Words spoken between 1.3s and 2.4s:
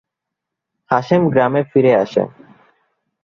গ্রামে ফিরে আসে।